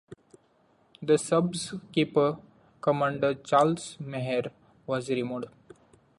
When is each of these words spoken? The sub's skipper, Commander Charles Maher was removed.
The 1.03 1.19
sub's 1.19 1.73
skipper, 1.89 2.39
Commander 2.81 3.35
Charles 3.35 3.97
Maher 3.99 4.45
was 4.87 5.11
removed. 5.11 5.45